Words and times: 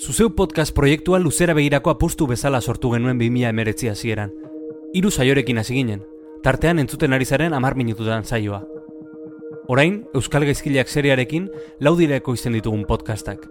Zuzeu 0.00 0.30
podcast 0.34 0.72
proiektua 0.74 1.18
luzera 1.18 1.52
begirako 1.52 1.90
apustu 1.90 2.24
bezala 2.26 2.62
sortu 2.62 2.88
genuen 2.94 3.18
2000 3.20 3.50
emeretzi 3.52 3.88
hasieran. 3.90 4.30
Hiru 4.96 5.10
saiorekin 5.10 5.58
hasi 5.60 5.74
ginen, 5.74 6.00
tartean 6.42 6.78
entzuten 6.80 7.12
ari 7.12 7.26
zaren 7.26 7.52
amar 7.52 7.74
minututan 7.76 8.24
saioa. 8.24 8.62
Orain, 9.68 10.06
Euskal 10.14 10.46
Gaizkileak 10.48 10.88
seriarekin 10.88 11.50
laudireko 11.80 12.32
izen 12.32 12.56
ditugun 12.56 12.86
podcastak. 12.88 13.44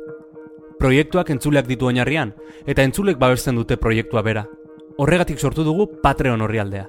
Proiektuak 0.79 1.29
entzuleak 1.29 1.69
ditu 1.69 1.85
oinarrian, 1.85 2.33
eta 2.65 2.81
entzulek 2.81 3.21
babesten 3.21 3.55
dute 3.55 3.77
proiektua 3.77 4.23
bera. 4.25 4.47
Horregatik 4.97 5.37
sortu 5.37 5.63
dugu 5.63 5.85
Patreon 6.01 6.41
horrialdea. 6.41 6.87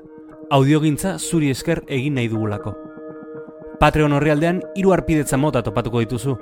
Audiogintza 0.57 1.19
zuri 1.19 1.51
esker 1.51 1.85
egin 1.87 2.17
nahi 2.17 2.33
dugulako. 2.33 2.73
Patreon 3.81 4.17
horrialdean 4.17 4.65
hiru 4.75 4.97
arpidetza 4.97 5.37
mota 5.37 5.61
topatuko 5.63 6.01
dituzu. 6.01 6.39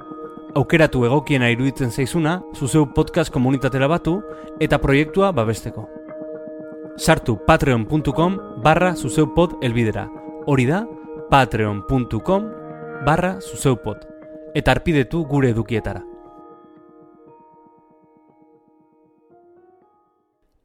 Aukeratu 0.56 1.04
egokiena 1.04 1.50
iruditzen 1.52 1.90
zaizuna, 1.92 2.38
zuzeu 2.56 2.86
podcast 2.94 3.32
komunitatera 3.32 3.88
batu 3.88 4.18
eta 4.60 4.78
proiektua 4.80 5.30
babesteko. 5.32 5.84
Sartu 6.96 7.36
patreon.com 7.46 8.38
barra 8.64 8.95
zuzeupod 8.96 9.59
elbidera. 9.62 10.09
Hori 10.46 10.64
da, 10.66 10.87
patreon.com 11.30 12.48
barra 13.04 13.37
zuzeupod. 13.40 14.06
Eta 14.54 14.73
arpidetu 14.73 15.24
gure 15.28 15.52
edukietara. 15.52 16.02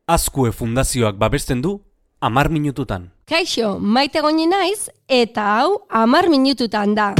Azkue 0.07 0.51
fundazioak 0.51 1.15
babesten 1.19 1.61
du, 1.61 1.77
amar 2.19 2.49
minututan. 2.49 3.11
Kaixo, 3.27 3.77
maite 3.79 4.21
goni 4.23 4.47
naiz, 4.47 4.89
eta 5.07 5.59
hau 5.59 5.83
amar 5.89 6.29
minututan 6.31 6.95
da. 6.95 7.13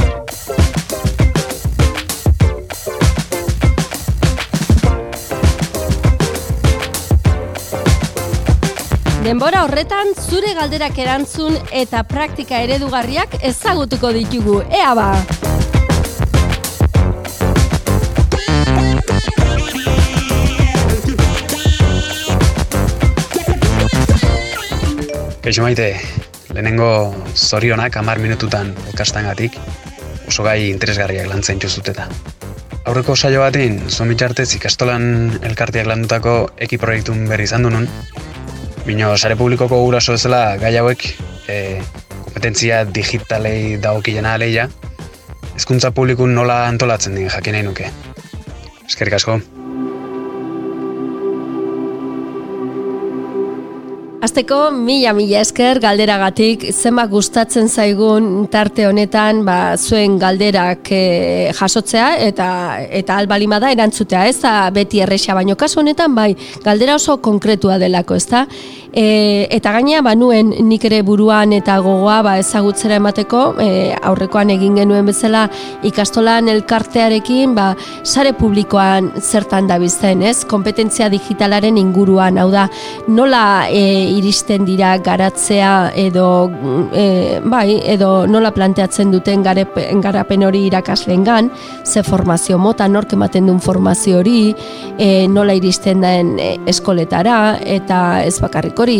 Denbora 9.24 9.62
horretan 9.64 10.10
zure 10.20 10.50
galderak 10.52 10.98
erantzun 11.00 11.54
eta 11.72 12.02
praktika 12.04 12.58
eredugarriak 12.60 13.38
ezagutuko 13.48 14.10
ditugu. 14.12 14.58
Ea 14.68 14.90
ba! 14.98 15.06
Kaixo 25.40 25.64
maite, 25.64 25.88
lehenengo 26.52 26.90
zorionak 27.32 27.96
amar 27.96 28.20
minututan 28.20 28.74
podcastan 28.84 29.32
oso 30.28 30.42
gai 30.44 30.68
interesgarriak 30.68 31.32
lan 31.32 31.42
zain 31.42 31.58
txuzuteta. 31.64 32.10
Aurreko 32.84 33.16
saio 33.16 33.40
batin, 33.40 33.80
zomitxartez 33.88 34.50
ikastolan 34.58 35.38
elkartiak 35.40 35.86
landutako 35.88 36.50
eki 36.60 36.76
proiektun 36.76 37.24
berri 37.30 37.48
izan 37.48 37.64
dunun, 37.64 37.88
Bino, 38.84 39.16
sare 39.16 39.32
publikoko 39.36 39.78
guraso 39.80 40.12
ezela 40.12 40.58
gai 40.60 40.74
hauek 40.76 41.06
e, 41.48 41.56
kompetentzia 42.26 42.82
digitalei 42.84 43.78
dagokilena 43.80 44.34
aleia, 44.36 44.68
hezkuntza 45.54 45.94
publikun 45.96 46.36
nola 46.36 46.66
antolatzen 46.68 47.16
din 47.16 47.32
jakin 47.32 47.56
nahi 47.56 47.68
nuke. 47.70 47.88
Eskerrik 48.84 49.16
asko. 49.16 49.40
Azteko, 54.24 54.70
mila 54.72 55.10
mila 55.12 55.42
esker 55.44 55.76
galderagatik, 55.84 56.62
zenbat 56.72 57.10
gustatzen 57.12 57.66
zaigun 57.68 58.46
tarte 58.48 58.86
honetan, 58.88 59.42
ba, 59.44 59.74
zuen 59.76 60.14
galderak 60.22 60.88
e, 60.96 61.00
jasotzea 61.58 62.06
eta 62.24 62.46
eta 63.00 63.18
albalima 63.20 63.58
da 63.60 63.74
erantzutea, 63.74 64.22
ez 64.30 64.38
da 64.40 64.54
beti 64.72 65.02
erresa 65.04 65.36
baino 65.36 65.58
kasu 65.60 65.82
honetan, 65.82 66.16
bai, 66.16 66.30
galdera 66.64 66.96
oso 66.96 67.18
konkretua 67.20 67.76
delako, 67.82 68.16
ez 68.16 68.24
da? 68.30 68.46
E, 68.94 69.48
eta 69.50 69.72
gaina, 69.74 70.00
ba, 70.06 70.14
nuen 70.14 70.52
nik 70.70 70.84
ere 70.86 71.02
buruan 71.02 71.52
eta 71.52 71.80
gogoa 71.82 72.20
ba, 72.22 72.36
ezagutzera 72.38 72.96
emateko, 73.00 73.42
e, 73.60 73.68
aurrekoan 74.06 74.54
egin 74.54 74.78
genuen 74.78 75.10
bezala 75.10 75.48
ikastolan 75.84 76.48
elkartearekin, 76.52 77.56
ba, 77.58 77.72
sare 78.06 78.32
publikoan 78.38 79.10
zertan 79.18 79.68
da 79.68 79.80
bizten, 79.82 80.22
ez? 80.22 80.46
Kompetentzia 80.48 81.10
digitalaren 81.12 81.76
inguruan, 81.76 82.38
hau 82.38 82.48
da, 82.54 82.68
nola 83.10 83.44
e, 83.68 84.13
iristen 84.18 84.64
dira 84.64 84.94
garatzea 84.98 85.92
edo 85.94 86.26
e, 86.92 87.40
bai, 87.44 87.80
edo 87.94 88.26
nola 88.30 88.52
planteatzen 88.54 89.12
duten 89.12 89.42
garapen 89.44 90.44
hori 90.46 90.64
irakaslengan, 90.68 91.50
ze 91.84 92.02
formazio 92.02 92.58
mota, 92.58 92.88
nork 92.88 93.12
ematen 93.16 93.46
duen 93.48 93.60
formazio 93.60 94.18
hori, 94.20 94.54
e, 94.98 95.26
nola 95.28 95.54
iristen 95.56 96.04
den 96.04 96.34
e, 96.38 96.50
eskoletara, 96.70 97.58
eta 97.60 98.00
ez 98.24 98.38
bakarrik 98.42 98.78
hori 98.80 98.98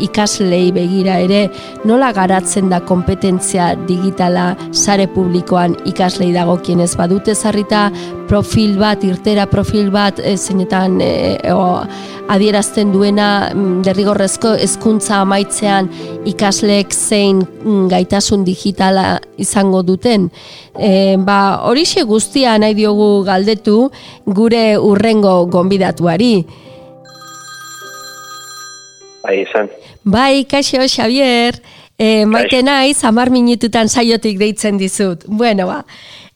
ikaslei 0.00 0.70
begira 0.74 1.18
ere 1.20 1.46
nola 1.84 2.12
garatzen 2.16 2.70
da 2.70 2.80
kompetentzia 2.84 3.74
digitala 3.88 4.54
sare 4.72 5.08
publikoan 5.10 5.76
ikaslei 5.88 6.32
dagokien 6.34 6.80
ez 6.80 6.94
badute 6.98 7.34
zarrita 7.34 7.88
profil 8.30 8.76
bat, 8.78 9.02
irtera 9.04 9.46
profil 9.50 9.90
bat 9.90 10.20
e, 10.22 10.36
zeinetan 10.38 11.00
e, 11.02 11.12
adierazten 12.30 12.92
duena 12.94 13.50
mm, 13.50 13.82
derrigorrezko 13.86 14.54
hezkuntza 14.62 15.20
amaitzean 15.24 15.90
ikasleek 16.30 16.94
zein 16.94 17.42
mm, 17.42 17.88
gaitasun 17.90 18.44
digitala 18.46 19.18
izango 19.40 19.82
duten. 19.86 20.28
E, 20.78 21.16
ba, 21.18 21.40
horixe 21.66 22.04
guztia 22.08 22.56
nahi 22.62 22.76
diogu 22.78 23.10
galdetu 23.26 23.90
gure 24.26 24.64
urrengo 24.78 25.34
gonbidatuari. 25.50 26.34
Bai, 29.24 29.42
izan. 29.42 29.68
Bai, 30.04 30.44
kaixo, 30.48 30.80
Xavier. 30.88 31.60
E, 32.00 32.24
maite 32.24 32.62
naiz, 32.64 33.02
amar 33.04 33.28
minututan 33.28 33.90
saiotik 33.92 34.38
deitzen 34.40 34.78
dizut. 34.80 35.26
Bueno, 35.28 35.66
ba. 35.68 35.82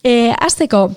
E, 0.04 0.34
azteko, 0.36 0.90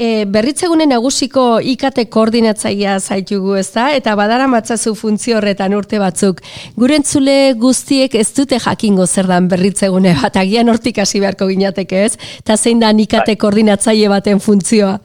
e, 0.00 0.24
berritzegunen 0.24 0.90
nagusiko 0.94 1.44
ikate 1.74 2.06
koordinatzaia 2.14 2.96
zaitugu 3.00 3.56
ez 3.60 3.68
da, 3.74 3.90
eta 3.96 4.16
badara 4.18 4.48
matzazu 4.50 4.94
funtzio 4.98 5.38
horretan 5.38 5.76
urte 5.76 6.00
batzuk. 6.02 6.40
Gurentzule 6.80 7.52
guztiek 7.60 8.16
ez 8.16 8.28
dute 8.36 8.60
jakingo 8.64 9.06
zer 9.06 9.28
dan 9.30 9.48
berritzegune 9.52 10.14
bat, 10.22 10.40
agian 10.40 10.72
hortik 10.72 11.00
hasi 11.04 11.20
beharko 11.22 11.50
ginateke 11.52 12.04
ez, 12.08 12.12
eta 12.40 12.56
zein 12.56 12.80
da 12.80 12.90
ikate 12.90 13.34
bai. 13.34 13.40
koordinatzaile 13.44 14.08
baten 14.12 14.40
funtzioa? 14.40 14.98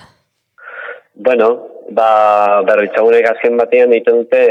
Bueno, 1.26 1.50
ba, 1.96 2.62
berritzagunek 2.68 3.28
azken 3.30 3.58
batean 3.60 3.94
egiten 3.96 4.24
dute 4.24 4.42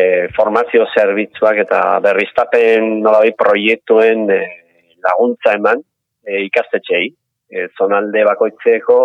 e, 0.00 0.02
formazio 0.36 0.86
zerbitzuak 0.94 1.64
eta 1.64 1.80
berriztapen 2.04 2.98
nolabai 3.02 3.32
proiektuen 3.36 4.28
e, 4.32 4.42
laguntza 5.04 5.56
eman 5.58 5.82
e, 6.24 6.44
ikastetxei, 6.46 7.10
e, 7.50 7.68
zonalde 7.78 8.24
bakoitzeko 8.28 8.98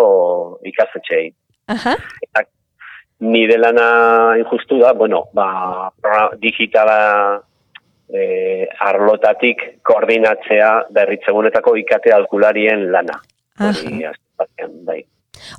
ikastetxei. 0.71 1.31
Aha. 1.73 1.95
Eta 2.27 2.43
nire 3.23 3.57
lana 3.57 4.35
injustu 4.39 4.79
da, 4.81 4.93
bueno, 4.93 5.25
ba, 5.33 5.91
digitala 6.41 7.39
e, 8.09 8.67
arlotatik 8.89 9.63
koordinatzea 9.85 10.73
berritzegunetako 10.91 11.77
ikate 11.85 12.13
alkularien 12.13 12.91
lana. 12.91 13.19
Aha. 13.59 14.13
bai. 14.83 15.03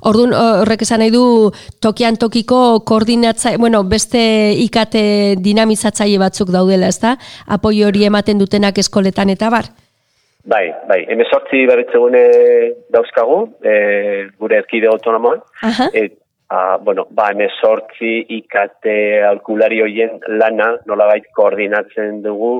Orduan 0.07 0.33
horrek 0.33 0.81
esan 0.85 1.01
nahi 1.03 1.11
du 1.13 1.51
tokian 1.83 2.17
tokiko 2.17 2.81
koordinatza, 2.87 3.55
bueno, 3.61 3.83
beste 3.83 4.19
ikate 4.63 5.35
dinamizatzaile 5.39 6.19
batzuk 6.19 6.51
daudela, 6.53 6.89
ezta? 6.91 7.15
Apoio 7.47 7.87
hori 7.87 8.05
ematen 8.07 8.41
dutenak 8.41 8.77
eskoletan 8.81 9.29
eta 9.33 9.51
bar? 9.53 9.69
Bai, 10.45 10.69
bai, 10.85 10.99
emezortzi 11.09 11.63
berritzegune 11.65 12.21
dauzkagu, 12.93 13.37
e, 13.65 13.73
gure 14.37 14.59
erkide 14.61 14.85
autonomoan, 14.91 15.41
eta, 15.89 16.59
bueno, 16.85 17.07
ba, 17.17 17.31
emezortzi 17.33 18.11
ikate 18.37 18.95
alkulari 19.25 19.81
hoien 19.81 20.19
lana 20.37 20.75
nolabait 20.85 21.25
koordinatzen 21.33 22.21
dugu 22.21 22.59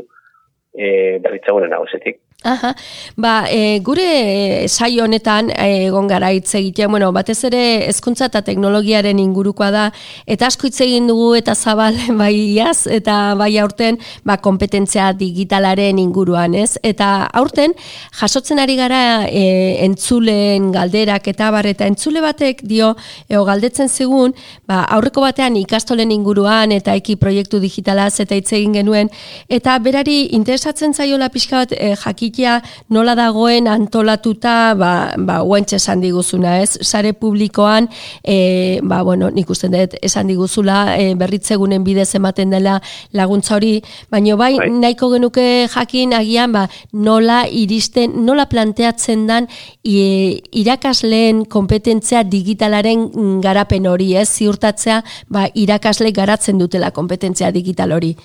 e, 0.74 1.20
berritzegune 1.22 1.70
nagozetik. 1.70 2.25
Aha, 2.44 2.76
ba, 3.18 3.48
e, 3.50 3.80
gure 3.80 4.68
saio 4.68 5.06
honetan 5.06 5.48
e, 5.50 5.88
egon 5.88 6.06
gara 6.06 6.28
hitz 6.30 6.52
egiten, 6.60 6.92
bueno, 6.94 7.08
batez 7.16 7.40
ere 7.48 7.62
hezkuntza 7.88 8.28
eta 8.30 8.44
teknologiaren 8.46 9.18
ingurukoa 9.18 9.72
da, 9.74 9.86
eta 10.30 10.46
asko 10.52 10.70
hitz 10.70 10.78
egin 10.86 11.08
dugu 11.10 11.32
eta 11.40 11.56
zabal 11.56 11.98
bai 12.20 12.36
iaz, 12.36 12.86
eta 12.86 13.34
bai 13.40 13.56
aurten 13.58 13.98
ba, 14.22 14.36
kompetentzia 14.46 15.08
digitalaren 15.18 15.98
inguruan, 16.04 16.54
ez? 16.60 16.76
Eta 16.86 17.26
aurten 17.34 17.74
jasotzen 18.20 18.62
ari 18.62 18.76
gara 18.78 19.02
e, 19.26 19.82
entzulen 19.88 20.70
galderak 20.76 21.32
eta 21.34 21.50
bar, 21.56 21.66
eta 21.66 21.90
entzule 21.90 22.22
batek 22.22 22.62
dio, 22.62 22.92
eo 23.26 23.42
galdetzen 23.50 23.90
zigun, 23.90 24.38
ba, 24.70 24.84
aurreko 25.00 25.26
batean 25.26 25.58
ikastolen 25.64 26.14
inguruan 26.14 26.78
eta 26.78 26.94
eki 27.02 27.18
proiektu 27.18 27.64
digitalaz 27.64 28.20
eta 28.20 28.38
hitz 28.38 28.52
egin 28.54 28.78
genuen, 28.78 29.10
eta 29.50 29.80
berari 29.82 30.28
interesatzen 30.38 30.94
zaiola 30.94 31.34
pixka 31.34 31.66
bat 31.66 31.78
e, 31.80 31.96
jaki 32.06 32.25
jakitea 32.26 32.62
nola 32.90 33.16
dagoen 33.16 33.68
antolatuta, 33.68 34.76
ba, 34.76 35.14
ba 35.18 35.44
uentxe 35.44 35.78
esan 35.78 36.02
diguzuna, 36.02 36.60
ez? 36.62 36.78
Sare 36.82 37.14
publikoan, 37.14 37.90
e, 38.24 38.80
ba, 38.84 39.04
bueno, 39.04 39.30
nik 39.30 39.50
usten 39.50 39.72
dut 39.72 39.96
esan 40.02 40.28
diguzula, 40.28 40.98
e, 40.98 41.16
berritzegunen 41.16 41.84
bidez 41.84 42.16
ematen 42.16 42.50
dela 42.50 42.82
laguntza 43.14 43.56
hori, 43.56 43.82
baina 44.10 44.36
bai, 44.36 44.58
bai, 44.58 44.70
nahiko 44.70 45.12
genuke 45.14 45.68
jakin 45.68 46.14
agian, 46.14 46.52
ba, 46.52 46.68
nola 46.94 47.46
iristen, 47.48 48.26
nola 48.26 48.48
planteatzen 48.50 49.28
dan 49.28 49.48
e, 49.84 50.42
irakasleen 50.52 51.46
kompetentzia 51.46 52.24
digitalaren 52.24 53.42
garapen 53.42 53.88
hori, 53.88 54.16
ez? 54.16 54.30
Ziurtatzea, 54.36 55.02
ba, 55.30 55.48
irakasle 55.54 56.12
garatzen 56.12 56.58
dutela 56.60 56.92
kompetentzia 56.92 57.52
digital 57.52 57.94
hori. 57.96 58.16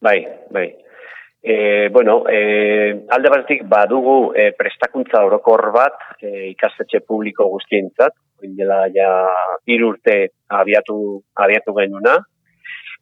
Bai, 0.00 0.20
bai. 0.54 0.68
E, 1.40 1.88
bueno, 1.92 2.24
e, 2.28 3.06
alde 3.14 3.30
batetik 3.30 3.62
badugu 3.70 4.32
e, 4.34 4.50
prestakuntza 4.58 5.22
orokor 5.24 5.70
bat 5.72 6.00
e, 6.20 6.48
ikastetxe 6.50 7.00
publiko 7.06 7.46
guztientzat, 7.52 8.16
dela 8.58 8.86
ja 8.94 9.10
irurte 9.66 10.32
abiatu, 10.48 11.22
abiatu 11.34 11.74
genuna. 11.76 12.16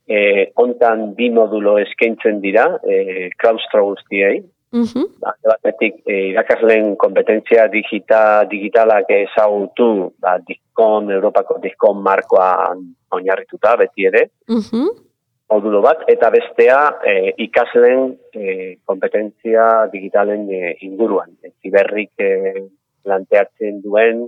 E, 0.07 0.53
ontan 0.63 1.15
bi 1.17 1.31
modulo 1.35 1.79
eskaintzen 1.81 2.43
dira, 2.45 2.69
e, 2.85 3.31
klaustro 3.41 3.87
guztiei. 3.89 4.45
Uh 4.77 4.85
-huh. 4.85 5.07
Alde 5.23 5.49
batetik 5.49 6.03
e, 6.05 6.29
irakasleen 6.33 6.97
kompetentzia 6.97 7.67
digita, 7.73 8.45
digitalak 8.45 9.09
ezagutu, 9.09 10.13
ba, 10.21 10.37
diskon, 10.47 11.11
Europako 11.11 11.59
diskon 11.63 12.03
markoa 12.03 12.77
oinarrituta 13.11 13.77
beti 13.77 14.07
ere. 14.07 14.29
Uh 14.49 15.06
modulo 15.51 15.81
bat, 15.83 16.03
eta 16.11 16.31
bestea 16.35 16.79
e, 17.07 17.13
ikasleen 17.47 18.09
e, 18.35 18.55
kompetentzia 18.85 19.87
digitalen 19.93 20.47
e, 20.51 20.77
inguruan. 20.87 21.37
E, 21.43 21.53
ziberrik 21.63 22.13
e, 22.19 22.67
planteatzen 23.07 23.81
duen 23.85 24.25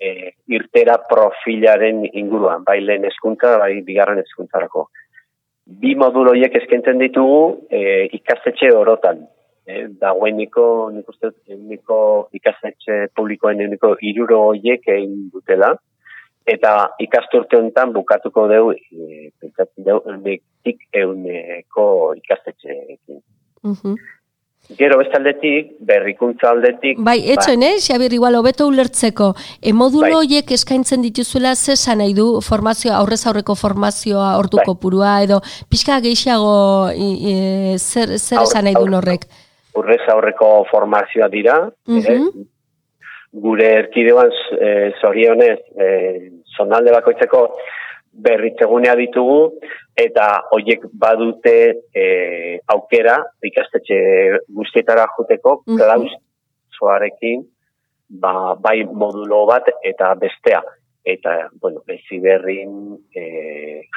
e, 0.00 0.34
irtera 0.50 0.98
profilaren 1.10 2.04
inguruan, 2.10 2.64
bai 2.66 2.80
lehen 2.82 3.06
eskuntza, 3.06 3.56
bai 3.62 3.80
bigarren 3.86 4.22
eskuntzarako. 4.24 4.88
Bi 5.78 5.94
modulo 6.00 6.32
hiek 6.34 6.54
eskentzen 6.62 6.98
ditugu 7.02 7.68
e, 7.70 8.08
ikastetxe 8.18 8.72
orotan. 8.74 9.26
E, 9.68 9.84
dagoeniko, 10.00 10.64
nik 10.94 11.10
uste, 11.12 11.30
ikastetxe 12.34 13.02
publikoen 13.14 13.60
niko 13.68 13.92
iruro 14.00 14.46
hoiek 14.50 14.86
egin 14.94 15.28
dutela 15.30 15.74
eta 16.48 16.74
ikasturte 17.04 17.58
honetan 17.58 17.92
bukatuko 17.92 18.46
dugu 18.50 18.74
e, 18.74 19.30
pentsatzen 19.40 19.86
dugu 19.86 20.14
netik 20.22 20.86
euneko 20.92 21.88
ikastetxeekin. 22.22 23.20
Uh 23.64 23.96
Gero 24.76 24.98
bestaldetik, 25.00 25.70
berrikuntza 25.80 26.50
aldetik... 26.50 26.98
Bai, 27.00 27.16
etxoen, 27.32 27.62
ba, 27.62 27.70
eh, 27.72 27.78
Xabir, 27.80 28.12
igual, 28.12 28.34
hobeto 28.36 28.66
ulertzeko, 28.68 29.30
e, 29.62 29.72
modulo 29.72 30.18
bai. 30.18 30.42
eskaintzen 30.44 31.00
dituzuela 31.00 31.54
ze 31.56 31.72
nahi 31.96 32.12
du 32.12 32.42
formazioa, 32.42 32.98
aurrez 32.98 33.26
aurreko 33.26 33.54
formazioa 33.54 34.36
orduko 34.36 34.74
bai. 34.74 34.80
purua, 34.82 35.22
edo 35.22 35.40
pixka 35.70 36.00
gehiago 36.00 36.90
e, 36.92 37.78
zer, 37.78 38.18
zer 38.18 38.42
esan 38.42 38.64
nahi 38.64 38.74
du 38.74 38.94
horrek? 38.94 39.24
Aurrez 39.74 40.04
aurreko 40.12 40.66
formazioa 40.70 41.28
dira, 41.28 41.70
uh 41.88 42.44
gure 43.32 43.66
erkideoan 43.82 44.30
e, 44.56 44.68
zorionez 45.00 45.58
e, 45.76 45.88
zonalde 46.58 46.92
bakoitzeko 46.92 47.42
berritzegunea 48.26 48.94
ditugu 48.98 49.38
eta 49.98 50.26
hoiek 50.54 50.86
badute 51.04 51.58
e, 51.94 52.04
aukera 52.74 53.18
ikastetxe 53.50 53.98
guztietara 54.48 55.06
joteko 55.16 55.62
mm 55.66 55.76
-hmm. 55.76 57.46
ba, 58.08 58.54
bai 58.54 58.84
modulo 58.84 59.46
bat 59.46 59.64
eta 59.82 60.14
bestea 60.14 60.62
eta 61.04 61.48
bueno, 61.60 61.82
bezi 61.86 62.18
berrin 62.20 62.98
e, 63.16 63.22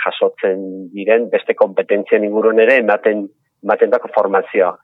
jasotzen 0.03 0.91
diren 0.93 1.29
beste 1.29 1.53
kompetentzien 1.53 2.23
ingurun 2.23 2.59
ere 2.59 2.77
ematen, 2.79 3.27
ematen 3.63 3.89
dako 3.89 4.07
formazioa 4.15 4.77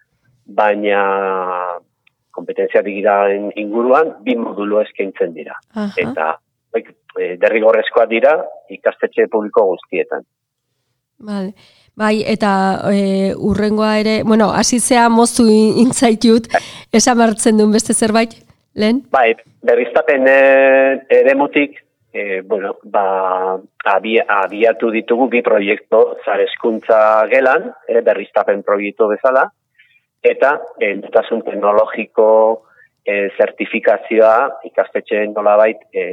baina 0.47 0.99
kompetentzia 2.31 2.81
digitalen 2.85 3.51
inguruan 3.55 4.17
bi 4.23 4.35
modulo 4.35 4.81
eskaintzen 4.81 5.33
dira. 5.33 5.55
Eta 5.97 6.37
e, 7.19 7.35
derrigorrezkoa 7.41 8.05
dira 8.09 8.37
ikastetxe 8.69 9.27
publiko 9.31 9.65
guztietan. 9.73 10.25
Vale. 11.19 11.53
Bai, 11.97 12.21
eta 12.29 12.51
e, 12.93 13.33
urrengoa 13.33 13.95
ere, 13.97 14.19
bueno, 14.23 14.51
asizea 14.53 15.07
moztu 15.09 15.47
intzaitut, 15.49 16.45
esan 16.99 17.17
martzen 17.17 17.57
duen 17.57 17.73
beste 17.73 17.95
zerbait, 17.97 18.35
lehen? 18.77 19.01
Bai, 19.11 19.31
berriztapen 19.65 20.29
e, 20.29 20.37
ere 21.09 21.33
mutik, 21.35 21.79
e, 22.13 22.41
bueno, 22.45 22.75
ba, 22.83 23.57
abiatu 23.97 24.91
ditugu 24.93 25.25
bi 25.31 25.41
proiektu 25.41 26.03
zareskuntza 26.25 26.99
gelan, 27.33 27.71
e, 27.89 28.03
berriztapen 28.05 28.61
proiektu 28.67 29.09
bezala, 29.15 29.47
eta 30.21 30.53
entutasun 30.85 31.41
teknologiko 31.49 32.29
e, 33.01 33.29
zertifikazioa 33.39 34.61
ikastetxeen 34.69 35.33
nolabait 35.33 35.81
e, 35.93 36.05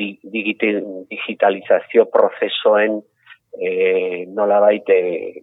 digital, 0.00 0.82
digitalizazio 1.10 2.06
prozesoen 2.12 3.00
e, 3.52 4.26
nola 4.34 4.60
baite 4.60 4.96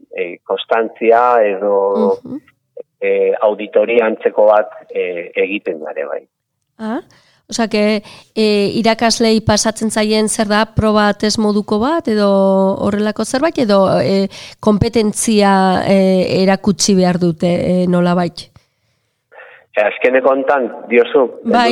e, 0.09 0.27
konstantzia 0.43 1.37
edo 1.43 1.73
uh 1.93 2.17
-huh. 2.17 2.41
e, 2.99 3.33
auditoria 3.41 4.05
antzeko 4.05 4.45
bat 4.51 4.69
e, 4.89 5.31
egiten 5.35 5.79
dare 5.79 6.05
bai. 6.05 6.23
Ah, 6.77 7.01
Osa, 7.49 7.69
que 7.69 8.03
e, 8.35 8.45
irakaslei 8.75 9.39
pasatzen 9.39 9.89
zaien 9.89 10.27
zer 10.27 10.49
da, 10.51 10.65
proba 10.75 11.13
test 11.15 11.39
moduko 11.39 11.79
bat, 11.79 12.09
edo 12.11 12.27
horrelako 12.83 13.23
zerbait, 13.23 13.61
edo 13.63 13.85
e, 14.03 14.27
kompetentzia 14.59 15.53
e, 15.87 16.41
erakutsi 16.43 16.95
behar 16.97 17.21
dute 17.21 17.47
e, 17.47 17.87
nola 17.87 18.15
bait? 18.19 18.49
Azkeneko 19.77 20.33
ontan, 20.33 20.67
diozu, 20.89 21.23
bai, 21.45 21.71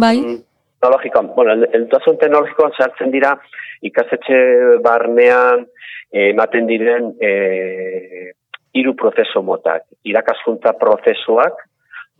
bai. 0.00 0.16
Mm, 0.22 0.38
teknologikoan, 0.80 1.34
bueno, 1.34 1.66
entuazun 1.72 2.16
teknologikoan 2.18 2.72
sartzen 2.78 3.10
dira 3.12 3.34
ikasetxe 3.82 4.80
barnean 4.82 5.66
eh, 6.12 6.30
ematen 6.30 6.66
diren 6.66 7.12
e, 7.20 8.32
hiru 8.72 8.94
prozeso 8.96 9.42
motak. 9.42 9.84
Irakaskuntza 10.04 10.72
prozesuak, 10.80 11.66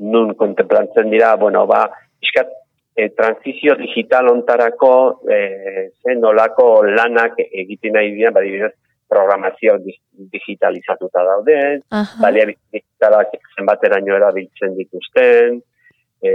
nun 0.01 0.35
kontemplantzen 0.35 1.11
dira, 1.11 1.35
bueno, 1.37 1.67
ba, 1.67 1.87
iskat, 2.21 2.53
e, 2.97 3.09
transizio 3.17 3.77
digital 3.81 4.29
ontarako 4.29 4.93
e, 5.31 5.41
zen 6.05 6.21
nolako 6.21 6.83
lanak 6.85 7.39
egiten 7.41 7.97
nahi 7.97 8.13
dira, 8.17 8.31
badibidez, 8.31 8.75
programazio 9.11 9.75
digitalizatuta 10.31 11.25
daude, 11.27 11.81
uh 11.91 11.99
-huh. 11.99 12.21
balia 12.23 12.45
digitalak 12.47 13.33
zenbateraino 13.57 14.15
erabiltzen 14.15 14.77
dituzten, 14.77 15.59
e, 16.23 16.33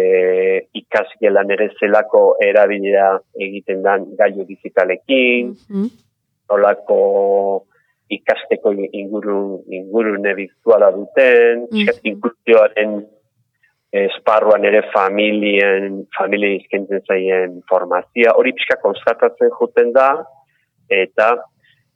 ikasgelan 0.74 1.52
ere 1.52 1.70
zelako 1.80 2.24
erabilera 2.42 3.20
egiten 3.48 3.84
dan 3.86 4.10
gailu 4.18 4.48
digitalekin, 4.48 5.54
mm 5.70 5.94
nolako 6.46 7.66
ikasteko 8.10 8.70
inguru, 8.94 9.64
ingurune 9.74 10.34
virtuala 10.38 10.92
duten, 10.94 11.68
mm 11.72 11.78
-hmm. 11.78 13.06
esparruan 13.96 14.66
ere 14.66 14.82
familien, 14.94 16.06
familien 16.18 16.60
izkentzen 16.60 17.02
zaien 17.08 17.62
formazia, 17.70 18.34
hori 18.36 18.52
pixka 18.54 18.76
konstatatzen 18.82 19.50
juten 19.60 19.94
da, 19.94 20.10
eta 20.90 21.30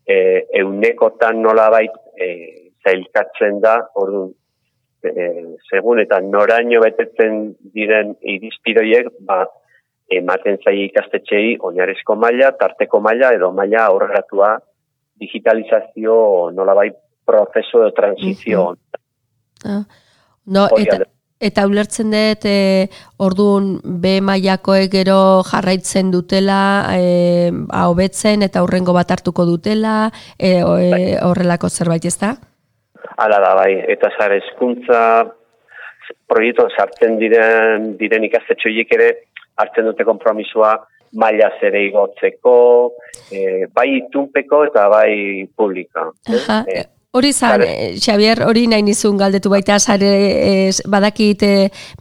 e, 0.08 0.15
eunekotan 0.62 1.41
nolabait 1.43 1.91
e, 2.17 2.27
zailkatzen 2.86 3.60
da, 3.62 3.75
orduan, 3.93 4.31
e, 5.03 5.29
segun 5.70 6.01
eta 6.03 6.20
noraino 6.22 6.82
betetzen 6.84 7.56
diren 7.74 8.15
irizpidoiek, 8.22 9.12
ba, 9.27 9.46
ematen 10.10 10.58
zai 10.63 10.75
ikastetxei 10.88 11.58
oinarezko 11.65 12.15
maila, 12.18 12.51
tarteko 12.58 13.00
maila 13.03 13.32
edo 13.36 13.51
maila 13.53 13.86
aurreratua 13.91 14.56
digitalizazio 15.20 16.50
nolabai 16.56 16.89
prozeso 17.25 17.84
de 17.84 17.91
transizio. 17.91 18.75
Ah. 19.65 19.84
No, 20.50 20.65
eta, 20.79 21.03
eta 21.39 21.65
ulertzen 21.70 22.10
dut, 22.15 22.48
e, 22.50 22.89
orduan 23.22 23.75
B 23.84 24.18
mailakoek 24.25 24.89
gero 24.96 25.20
jarraitzen 25.46 26.10
dutela, 26.15 26.89
e, 26.96 27.51
hobetzen 27.84 28.48
eta 28.48 28.63
hurrengo 28.65 28.96
bat 28.98 29.12
hartuko 29.13 29.46
dutela, 29.46 30.10
e, 30.39 30.58
horrelako 31.22 31.70
zerbait 31.70 32.10
ez 32.10 32.18
da? 32.18 32.34
Hala 33.19 33.39
da, 33.43 33.55
bai, 33.57 33.73
eta 33.91 34.11
zara 34.15 34.38
eskuntza 34.39 35.01
proiektu 36.29 36.67
sartzen 36.75 37.17
diren, 37.19 37.93
diren 37.99 38.23
ikastetxoiek 38.29 38.93
ere 38.95 39.09
hartzen 39.59 39.89
dute 39.89 40.05
kompromisua 40.07 40.77
maila 41.19 41.49
zere 41.59 41.81
igotzeko, 41.88 42.53
e, 43.33 43.65
bai 43.73 43.89
itunpeko 43.97 44.63
eta 44.69 44.85
bai 44.91 45.47
publika. 45.57 46.05
Aha, 46.29 46.61
e, 46.69 46.85
hori 47.17 47.31
zan, 47.33 47.65
Xavier, 47.97 48.43
hori 48.45 48.67
nahi 48.69 48.85
nizun 48.85 49.17
galdetu 49.17 49.49
baita 49.51 49.79
sare 49.81 50.11
es, 50.69 50.83
badakit 50.85 51.45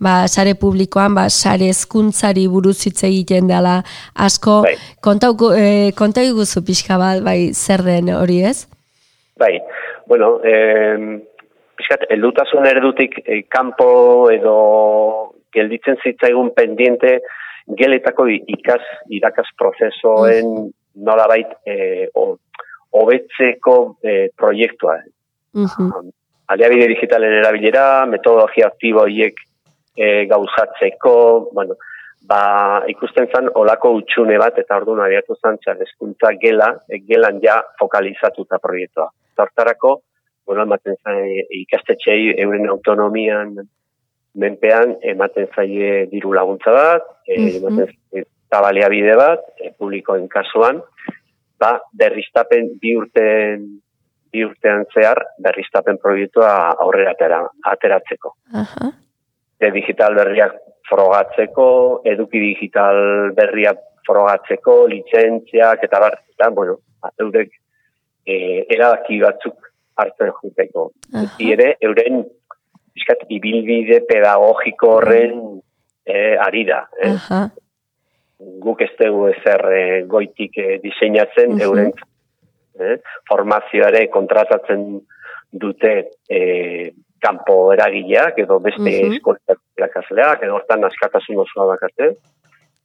ba, 0.04 0.20
sare 0.28 0.54
publikoan, 0.60 1.16
ba, 1.16 1.28
sare 1.32 1.72
eskuntzari 1.72 2.46
buruz 2.52 2.76
hitz 2.84 3.00
egiten 3.08 3.48
dela 3.48 3.80
asko, 4.14 4.60
bai. 4.68 4.76
kontau, 5.00 5.34
e, 5.56 5.90
kontau 5.98 6.28
guzu 6.36 6.62
pixka 6.68 7.00
bat, 7.00 7.24
bai, 7.24 7.54
zer 7.54 7.82
den 7.88 8.12
hori 8.14 8.42
ez? 8.52 8.58
Bai, 9.38 9.56
bueno, 10.08 10.40
eh, 10.42 11.20
pixkat, 11.76 12.08
eldutasun 12.10 12.66
erdutik 12.66 13.20
eh, 13.24 13.42
kanpo 13.48 14.30
edo 14.32 14.56
gelditzen 15.54 16.00
zitzaigun 16.02 16.50
pendiente 16.56 17.18
geletako 17.78 18.26
ikas, 18.32 18.84
irakas 19.12 19.50
prozesoen 19.60 20.48
mm. 20.48 20.70
nolabait 21.04 21.52
eh, 21.68 22.08
hobetzeko 22.90 23.98
eh, 24.02 24.30
proiektua. 24.36 24.96
Mm 25.52 25.66
-hmm. 25.66 26.12
Aliabide 26.48 26.88
digitalen 26.88 27.32
erabilera, 27.42 28.06
metodologia 28.06 28.66
aktibo 28.66 29.04
hiek 29.06 29.36
eh, 29.96 30.26
gauzatzeko, 30.30 31.50
bueno, 31.52 31.74
ba, 32.28 32.40
ikusten 32.88 33.28
zan 33.32 33.50
olako 33.54 33.92
utxune 34.00 34.38
bat, 34.38 34.58
eta 34.58 34.76
orduan 34.76 35.04
abiatu 35.04 35.36
zan 35.42 35.58
eskuntza 35.86 36.32
gela, 36.40 36.70
e, 36.88 37.00
gelan 37.08 37.40
ja 37.42 37.62
fokalizatuta 37.78 38.58
proiektua. 38.58 39.10
Zortarako, 39.38 39.94
bueno, 40.46 40.64
ematen 40.66 40.96
zan 41.04 41.22
ikastetxei 41.62 42.34
euren 42.42 42.68
autonomian 42.72 43.54
menpean, 44.38 44.96
ematen 45.02 45.48
zaie 45.54 46.06
diru 46.12 46.32
laguntza 46.34 46.74
bat, 46.74 47.04
mm 47.28 47.34
-hmm. 47.34 47.56
ematen 47.58 48.24
zabalea 48.50 48.88
bide 48.88 49.16
bat, 49.16 49.44
e, 49.60 49.72
publikoen 49.78 50.28
kasuan, 50.28 50.80
ba, 51.60 51.74
berriztapen 51.92 52.72
bi 52.80 52.94
urten 52.96 53.66
bi 54.32 54.44
urtean 54.44 54.84
zehar 54.92 55.20
berriztapen 55.44 55.98
proiektua 56.02 56.50
aurrera 56.84 57.14
ateratzeko. 57.72 58.34
Uh 58.52 58.90
De 59.58 59.72
digital 59.74 60.14
berriak 60.14 60.52
frogatzeko, 60.88 62.02
eduki 62.06 62.38
digital 62.38 63.32
berriak 63.34 63.80
frogatzeko, 64.06 64.86
lizentziak 64.86 65.82
eta 65.82 65.98
bar, 65.98 66.14
eta, 66.30 66.50
bueno, 66.54 66.76
ba, 67.02 67.10
eurek 67.18 67.50
e, 68.28 68.64
erabaki 68.74 69.20
batzuk 69.24 69.70
hartzen 69.98 70.34
juteko. 70.40 70.90
Uh 71.14 71.22
-huh. 71.22 71.52
ere, 71.52 71.76
euren 71.80 72.24
iskat, 72.94 73.24
ibilbide 73.28 74.02
pedagogiko 74.08 74.92
horren 74.98 75.34
e, 76.06 76.36
ari 76.36 76.64
da. 76.64 76.84
Eh? 77.02 77.16
Uh 77.30 77.48
guk 78.62 78.80
ez 78.82 78.92
dugu 78.98 79.28
ezer 79.32 79.64
e, 79.74 79.82
goitik 80.06 80.58
e, 80.58 80.78
diseinatzen, 80.82 81.56
mm 81.56 81.64
euren 81.66 81.92
e, 82.78 82.96
formazioare 83.28 84.06
kontratatzen 84.14 84.84
dute 85.50 85.92
e, 86.30 86.40
kanpo 87.18 87.72
eragileak 87.74 88.38
edo 88.38 88.60
beste 88.60 88.80
mm 88.80 89.18
-hmm. 89.18 90.42
edo 90.42 90.54
hortan 90.54 90.84
askatasun 90.84 91.38
osoa 91.44 91.66
bakarte. 91.74 92.14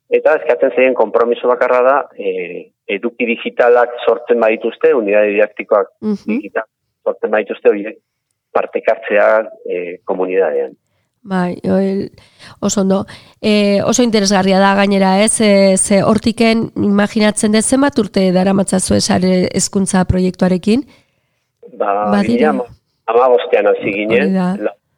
Eta 0.10 0.36
eskatzen 0.40 0.72
zeien 0.76 0.94
kompromiso 0.94 1.48
bakarra 1.48 1.82
da, 1.82 1.98
e, 2.18 2.72
eduki 2.88 3.26
digitalak 3.26 3.90
sortzen 4.06 4.40
badituzte, 4.44 4.94
unidade 4.94 5.34
didaktikoak 5.36 5.92
mm 6.02 6.24
digital 6.28 6.68
sortzen 7.04 7.32
badituzte, 7.32 7.70
hori 7.70 7.98
partekartzea 8.54 9.28
e, 9.66 9.98
komunidadean. 10.06 10.74
Bai, 11.24 11.56
oso 12.60 12.82
ondo. 12.82 13.06
E, 13.40 13.82
oso 13.84 14.04
interesgarria 14.04 14.60
da 14.60 14.74
gainera, 14.76 15.16
ez? 15.24 15.40
E, 15.42 15.78
ze 15.78 16.02
hortiken 16.04 16.68
imaginatzen 16.76 17.56
dut 17.56 17.64
zenbat 17.64 18.00
urte 18.00 18.28
dara 18.36 18.54
matzazu 18.54 18.96
esare 19.00 19.48
eskuntza 19.56 20.04
proiektuarekin? 20.10 20.84
Ba, 21.80 22.12
Badira? 22.12 22.52
ama 23.06 23.28
bostean 23.34 23.68
hasi 23.68 23.92
ginen, 23.92 24.38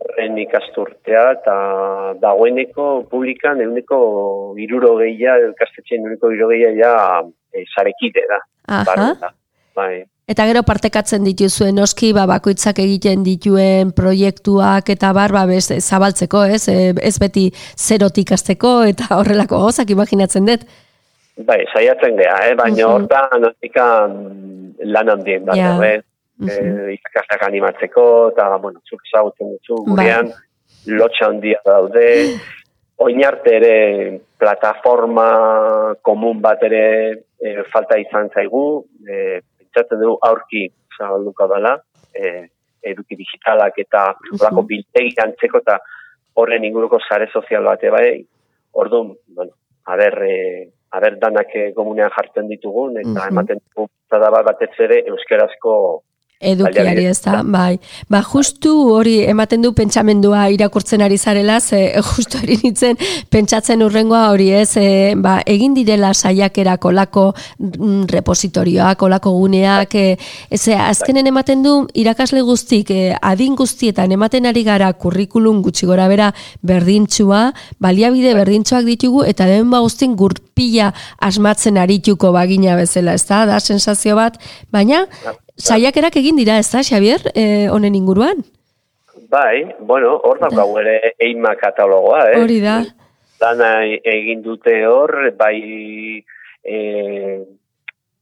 horren 0.06 0.38
ikasturtea, 0.38 1.24
eta 1.38 1.56
dagoeneko 2.22 3.06
publikan 3.10 3.62
eguneko 3.64 4.00
iruro 4.62 4.96
gehia, 5.02 5.38
elkastetxean 5.48 6.04
eguneko 6.04 6.32
iruro 6.34 6.52
gehia 6.54 6.74
ja 6.78 6.94
e, 7.56 7.64
sarekide 7.76 8.28
da. 8.30 8.42
Aha. 8.82 9.32
Bai. 9.76 10.04
Eta 10.26 10.48
gero 10.50 10.64
partekatzen 10.66 11.26
dituzuen 11.28 11.76
noski 11.78 12.08
ba 12.18 12.24
bakoitzak 12.26 12.80
egiten 12.82 13.22
dituen 13.26 13.92
proiektuak 13.94 14.90
eta 14.90 15.12
bar 15.14 15.34
ba 15.36 15.44
bez, 15.46 15.68
zabaltzeko, 15.78 16.42
ez? 16.50 16.64
E, 16.72 16.94
ez 16.98 17.20
beti 17.22 17.52
zerotik 17.78 18.34
hasteko 18.34 18.80
eta 18.90 19.20
horrelako 19.20 19.60
gozak 19.68 19.94
imaginatzen 19.94 20.50
dut. 20.50 20.66
Bai, 21.46 21.60
saiatzen 21.74 22.18
gea, 22.18 22.36
eh? 22.48 22.56
baina 22.56 22.88
uh 22.88 22.90
-huh. 22.90 22.96
hortan 22.96 23.42
lan 24.96 25.10
handien 25.10 25.46
bat, 25.46 25.56
yeah. 25.58 25.80
eh? 25.84 26.02
Uh 26.40 26.48
-huh. 26.48 27.46
animatzeko, 27.48 28.32
eta, 28.32 28.58
bueno, 28.58 28.80
zuk 28.90 29.02
ezagutzen 29.06 29.52
dutzu, 29.52 29.76
bai. 29.76 29.90
gurean, 29.90 30.28
bai. 30.28 30.98
lotxa 30.98 31.28
handia 31.28 31.60
daude, 31.66 32.40
oinarte 32.98 33.56
ere 33.60 34.22
plataforma 34.46 35.28
komun 36.06 36.42
bat 36.42 36.62
ere 36.68 36.86
e, 37.42 37.54
falta 37.74 37.98
izan 37.98 38.30
zaigu, 38.34 38.66
e, 39.02 39.42
pentsatzen 39.58 40.02
dugu 40.04 40.20
aurki 40.30 40.68
zabalduka 40.98 41.48
dela, 41.50 41.74
e, 42.14 42.46
eduki 42.92 43.18
digitalak 43.18 43.80
eta 43.82 44.04
horako 44.36 44.66
biltegi 44.70 45.16
antzeko 45.24 45.64
eta 45.64 45.80
horren 46.38 46.68
inguruko 46.68 47.00
sare 47.02 47.28
sozial 47.34 47.66
bate 47.72 47.90
bai, 47.96 48.10
orduan, 48.84 49.16
bueno, 49.40 49.58
haber, 49.90 50.20
e, 50.30 50.38
haber 50.94 51.18
danak 51.24 51.58
komunean 51.80 52.14
jartzen 52.14 52.52
ditugun, 52.52 53.00
eta 53.02 53.26
ematen 53.32 53.64
dugu, 53.66 53.90
bat 54.14 54.46
batez 54.52 54.74
ere, 54.86 55.02
euskerazko 55.10 55.76
edukiari 56.40 57.06
ez 57.08 57.20
da, 57.24 57.40
bai. 57.44 57.78
Ba, 58.12 58.20
justu 58.28 58.74
hori 58.92 59.16
ematen 59.24 59.62
du 59.64 59.72
pentsamendua 59.76 60.50
irakurtzen 60.52 61.02
ari 61.06 61.18
zarela, 61.18 61.60
ze 61.62 61.94
justu 62.12 62.42
hori 62.42 62.58
nintzen 62.64 63.00
pentsatzen 63.32 63.84
urrengoa 63.86 64.26
hori 64.34 64.50
ez, 64.52 64.76
e, 64.78 65.14
ba, 65.16 65.38
egin 65.48 65.74
direla 65.78 66.12
saiakera 66.14 66.76
kolako 66.84 67.30
mm, 67.60 68.08
repositorioak, 68.12 69.00
kolako 69.00 69.32
guneak, 69.38 69.96
e, 69.96 70.18
ez, 70.50 70.62
azkenen 70.76 71.32
ematen 71.32 71.64
du 71.64 71.76
irakasle 71.96 72.44
guztik, 72.46 72.92
e, 72.92 73.16
adin 73.22 73.56
guztietan 73.56 74.12
ematen 74.12 74.46
ari 74.52 74.66
gara 74.68 74.92
kurrikulum 74.94 75.64
gutxi 75.64 75.88
gora 75.88 76.10
bera 76.12 76.34
berdintxua, 76.68 77.46
baliabide 77.80 78.36
berdintxuak 78.36 78.86
ditugu, 78.90 79.24
eta 79.24 79.48
den 79.48 79.72
ba 79.72 79.80
guztin 79.86 80.20
gurpila 80.20 80.92
asmatzen 81.24 81.80
arituko 81.80 82.36
bagina 82.36 82.76
bezala, 82.76 83.16
ez 83.16 83.26
da, 83.30 83.46
da 83.48 83.64
sensazio 83.64 84.20
bat, 84.20 84.38
baina 84.72 85.06
saiakerak 85.56 86.16
egin 86.20 86.38
dira, 86.40 86.58
ez 86.60 86.70
da, 86.72 86.84
Xavier, 86.84 87.32
eh, 87.34 87.68
honen 87.72 87.96
inguruan? 87.96 88.44
Bai, 89.30 89.66
bueno, 89.80 90.16
hor 90.24 90.40
da 90.40 90.50
gau 90.54 90.78
ere 90.80 91.16
eima 91.20 91.56
katalogoa, 91.60 92.30
eh? 92.32 92.40
Hori 92.44 92.60
da. 92.64 92.82
Dana 93.40 93.72
egin 93.84 94.42
dute 94.44 94.76
hor, 94.88 95.32
bai 95.36 95.60
e, 96.64 96.78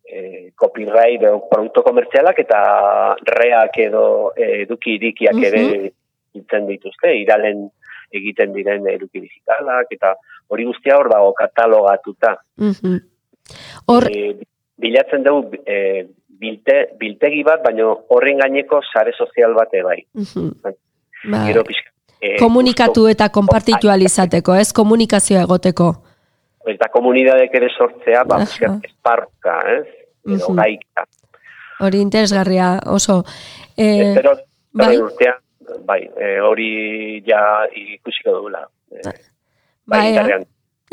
e, 0.06 0.20
copyright 0.56 1.26
produktu 1.52 1.84
komertzialak 1.86 2.40
eta 2.46 2.62
reak 3.30 3.78
edo 3.86 4.06
eduki 4.38 4.98
irikiak 4.98 5.42
ere 5.52 5.64
itzen 6.34 6.66
dituzte, 6.70 7.14
iralen 7.20 7.68
egiten 8.14 8.54
diren 8.54 8.88
eduki 8.90 9.22
digitalak, 9.22 9.92
eta 9.94 10.16
hori 10.50 10.66
guztia 10.70 10.98
hor 10.98 11.10
dago 11.14 11.34
katalogatuta. 11.38 12.36
Hor... 13.90 14.10
E, 14.10 14.34
bilatzen 14.84 15.24
dugu 15.24 15.62
e, 15.70 15.76
bilte, 16.40 16.78
biltegi 17.00 17.44
bat, 17.44 17.62
baino 17.64 17.94
horren 18.10 18.42
gaineko 18.42 18.82
sare 18.92 19.14
sozial 19.18 19.54
bate 19.58 19.84
bai. 19.86 20.00
bai. 20.64 20.74
Gero 21.48 21.64
eh, 22.22 22.38
Komunikatu 22.40 23.08
eta 23.08 23.30
konpartitu 23.30 23.90
alizateko, 23.90 24.56
ez 24.56 24.72
komunikazioa 24.74 25.44
egoteko. 25.48 25.94
Eta 26.74 26.88
komunidadek 26.92 27.56
ere 27.60 27.70
sortzea, 27.76 28.24
ba, 28.28 28.40
esparruka, 28.44 29.58
ez? 29.74 29.86
Edo 30.32 30.54
gaika. 30.56 31.06
Hori 31.84 32.00
interesgarria, 32.00 32.78
oso. 32.88 33.24
Eh, 33.76 34.14
Espero, 34.14 34.38
bai, 34.72 34.94
urtean, 35.04 35.40
bai, 35.88 36.00
hori 36.48 36.72
ja 37.28 37.42
ikusiko 37.76 38.38
dugula. 38.38 38.64
Bai, 39.84 40.14
bai, 40.16 40.44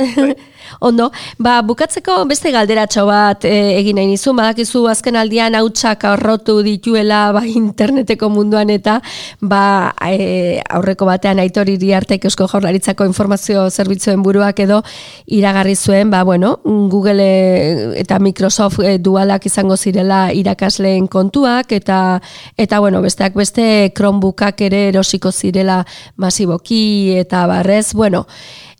Ondo, 0.81 1.11
ba, 1.39 1.61
bukatzeko 1.67 2.25
beste 2.31 2.53
galderatxo 2.55 3.05
bat 3.09 3.45
e, 3.49 3.55
egin 3.81 3.99
nahi 3.99 4.09
nizu, 4.13 4.33
badakizu 4.37 4.85
azken 4.91 5.19
aldian 5.19 5.57
hautsak 5.59 6.05
arrotu 6.09 6.61
dituela 6.67 7.21
ba, 7.37 7.43
interneteko 7.47 8.31
munduan 8.33 8.71
eta 8.71 9.01
ba, 9.41 9.93
e, 10.07 10.61
aurreko 10.71 11.09
batean 11.09 11.43
aitori 11.43 11.77
diartek 11.81 12.29
eusko 12.31 12.49
jorlaritzako 12.53 13.09
informazio 13.09 13.67
zerbitzuen 13.71 14.23
buruak 14.23 14.63
edo 14.63 14.83
iragarri 15.27 15.77
zuen, 15.77 16.11
ba, 16.11 16.23
bueno, 16.25 16.59
Google 16.65 17.27
e, 17.27 18.01
eta 18.01 18.21
Microsoft 18.23 18.85
e, 18.85 18.97
dualak 18.99 19.47
izango 19.51 19.77
zirela 19.77 20.29
irakasleen 20.37 21.09
kontuak 21.11 21.73
eta 21.77 22.01
eta 22.57 22.81
bueno, 22.81 23.03
besteak 23.03 23.35
beste 23.37 23.93
Chromebookak 23.97 24.61
ere 24.71 24.87
erosiko 24.91 25.33
zirela 25.33 25.83
masiboki 26.17 27.17
eta 27.21 27.47
barrez, 27.51 27.93
bueno, 27.95 28.27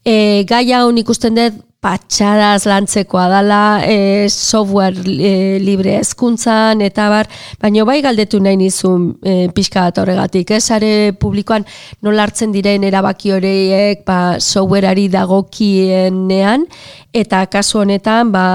E, 0.05 0.45
gai 0.49 0.65
hau 0.73 0.89
ikusten 0.97 1.37
dut 1.37 1.67
patxadaz 1.81 2.67
lantzekoa 2.69 3.27
dala, 3.33 3.81
e, 3.89 4.29
software 4.29 5.01
e, 5.01 5.59
libre 5.65 5.95
ezkuntzan, 5.97 6.83
eta 6.85 7.07
bar, 7.09 7.29
baina 7.61 7.87
bai 7.89 8.03
galdetu 8.05 8.41
nahi 8.41 8.59
nizun 8.61 9.07
e, 9.25 9.49
pixka 9.57 9.87
bat 9.87 10.01
horregatik, 10.03 10.53
ez, 10.53 10.67
are 10.77 10.93
publikoan 11.17 11.65
nola 12.05 12.27
hartzen 12.29 12.53
diren 12.53 12.85
erabaki 12.85 13.33
horiek 13.33 14.05
ba, 14.05 14.37
softwareari 14.37 15.09
dagokienean, 15.17 16.69
eta 17.17 17.47
kasu 17.49 17.81
honetan, 17.81 18.29
ba, 18.33 18.47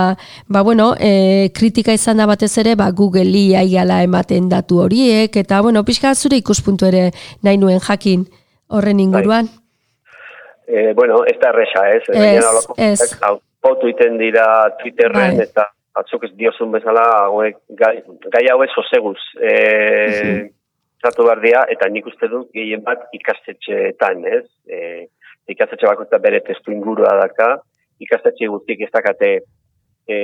ba 0.46 0.62
bueno, 0.62 0.94
e, 0.94 1.50
kritika 1.58 1.98
izan 1.98 2.22
da 2.22 2.30
batez 2.30 2.54
ere, 2.62 2.78
ba, 2.78 2.92
Google-i 2.94 3.56
aiala 3.58 4.04
ematen 4.06 4.54
datu 4.54 4.84
horiek, 4.86 5.34
eta 5.34 5.66
bueno, 5.66 5.82
pixka 5.86 6.14
zure 6.14 6.38
ikuspuntu 6.38 6.94
ere 6.94 7.10
nahi 7.42 7.58
nuen 7.58 7.82
jakin 7.82 8.30
horren 8.70 9.02
inguruan. 9.02 9.50
Bai. 9.50 9.65
E, 10.68 10.94
bueno, 10.94 11.24
ez 11.26 11.38
da 11.42 11.50
erresa, 11.50 11.88
ez? 11.94 12.04
Ez, 12.10 13.02
ez. 13.02 13.16
Foto 13.66 13.88
iten 13.90 14.18
dira 14.18 14.46
Twitterren, 14.82 15.38
bai. 15.38 15.46
eta 15.46 15.70
batzuk 15.96 16.26
ez 16.28 16.34
diozun 16.38 16.74
bezala, 16.74 17.06
hauek, 17.30 17.62
gai, 17.80 17.96
gai 18.34 18.44
hau 18.52 18.60
ez 18.66 18.72
oseguz. 18.82 19.20
E, 19.40 19.54
zatu 21.06 21.26
behar 21.28 21.42
dira, 21.44 21.64
eta 21.72 21.90
nik 21.92 22.10
uste 22.10 22.30
dut 22.32 22.50
gehien 22.56 22.84
bat 22.86 23.08
ikastetxeetan, 23.16 24.26
ez? 24.28 24.46
E, 24.68 25.08
ikastetxe 25.54 25.88
bako 25.88 26.08
eta 26.10 26.20
bere 26.22 26.42
testu 26.46 26.74
ingurua 26.74 27.14
daka, 27.22 27.56
ikastetxe 28.02 28.50
guztik 28.52 28.82
ez 28.86 28.92
dakate 28.94 29.32
e, 30.10 30.18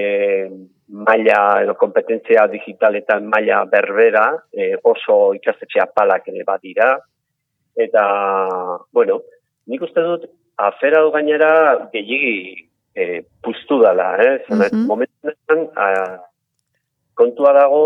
maila 0.91 1.41
edo 1.63 1.75
kompetentzia 1.79 2.47
digitaletan 2.51 3.29
maila 3.29 3.63
berbera, 3.71 4.25
e, 4.53 4.73
oso 4.83 5.33
ikastetxe 5.37 5.83
apalak 5.85 6.27
ere 6.33 6.45
bat 6.47 6.63
dira, 6.65 6.95
eta, 7.77 8.03
bueno, 8.91 9.21
nik 9.71 9.83
uste 9.87 10.03
dut, 10.05 10.27
afera 10.59 11.01
du 11.05 11.11
gainera 11.15 11.51
gehiagi 11.93 12.67
e, 12.95 13.21
puztu 13.43 13.79
dala, 13.81 14.15
eh? 14.19 14.33
Mm 14.49 14.61
-hmm. 14.61 14.85
Momentan, 14.87 15.67
kontua 17.13 17.53
dago, 17.53 17.83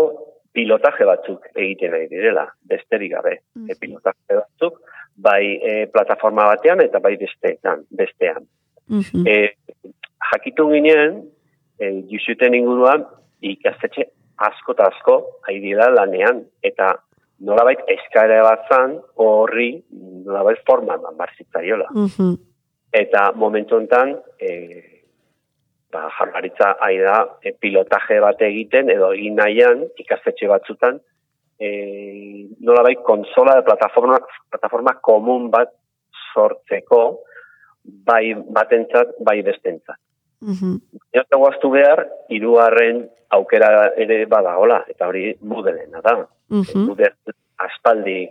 pilotaje 0.56 1.04
batzuk 1.04 1.46
egiten 1.54 1.92
nahi 1.92 2.08
direla, 2.08 2.46
besterik 2.68 3.12
gabe, 3.12 3.34
mm 3.38 3.62
-hmm. 3.62 3.70
e, 3.70 3.74
pilotaje 3.80 4.40
batzuk, 4.40 4.80
bai 5.16 5.44
e, 5.70 5.86
plataforma 5.92 6.48
batean 6.52 6.80
eta 6.80 6.98
bai 6.98 7.16
bestean, 7.16 7.84
bestean. 7.90 8.42
Mm 8.88 9.00
-hmm. 9.00 9.24
e, 9.28 9.34
jakitu 10.32 10.68
ginen, 10.72 11.22
e, 11.80 11.84
jusuten 12.12 12.54
inguruan, 12.54 13.04
ikastetxe 13.40 14.02
asko 14.36 14.72
eta 14.72 14.88
asko, 14.92 15.14
ari 15.48 15.60
dira 15.60 15.90
lanean, 15.90 16.44
eta 16.62 16.96
nolabait 17.40 17.80
eskaera 17.92 18.42
bat 18.44 18.68
zan, 18.70 18.98
horri 19.22 19.70
nolabait 19.92 20.60
forma 20.66 20.96
man 21.02 21.16
barzitzaiola. 21.18 21.90
Mm 21.94 22.36
Eta 22.96 23.32
momentu 23.36 23.76
enten, 23.76 24.14
e, 24.40 24.52
ba, 25.92 26.06
jarraritza 26.16 26.70
ari 26.80 27.02
da 27.02 27.16
e, 27.42 27.52
pilotaje 27.52 28.20
bat 28.24 28.40
egiten, 28.40 28.88
edo 28.88 29.10
egin 29.12 29.36
nahian, 29.36 29.82
ikastetxe 30.00 30.48
batzutan, 30.48 30.96
e, 31.60 31.68
nolabait 32.64 33.02
konsola 33.04 33.58
de 33.58 33.66
plataforma, 33.66 34.16
plataforma 34.48 34.94
komun 35.04 35.50
bat 35.52 35.74
sortzeko, 36.32 37.02
bai 38.06 38.32
batentzat, 38.56 39.12
bai 39.20 39.42
bestentzat. 39.44 40.00
Mm 40.40 40.52
-hmm. 40.52 41.70
behar, 41.72 42.06
iruaren 42.28 43.08
aukera 43.28 43.92
ere 43.96 44.26
bada, 44.26 44.56
hola, 44.58 44.84
eta 44.88 45.08
hori 45.08 45.34
budelena 45.40 46.00
da. 46.00 46.16
Mm 46.48 46.62
-hmm. 46.62 47.12
aspaldi 47.56 48.28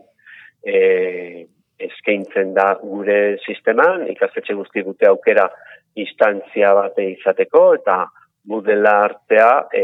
e, 0.63 1.47
eskaintzen 1.79 2.53
da 2.53 2.74
gure 2.81 3.38
sisteman, 3.45 4.07
ikastetxe 4.09 4.53
guzti 4.53 4.83
dute 4.83 5.07
aukera 5.07 5.50
instantzia 5.95 6.74
bate 6.74 7.09
izateko, 7.12 7.74
eta 7.74 8.05
budela 8.47 9.03
artea 9.03 9.67
e, 9.74 9.83